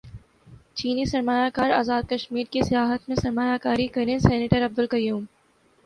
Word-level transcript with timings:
چینی 0.75 1.05
سرمایہ 1.05 1.49
کار 1.53 1.69
ازاد 1.71 2.03
کشمیر 2.09 2.45
کی 2.51 2.61
سیاحت 2.61 3.07
میں 3.09 3.15
سرمایہ 3.15 3.57
کاری 3.61 3.87
کریں 3.87 4.17
سینیٹر 4.19 4.65
عبدالقیوم 4.65 5.23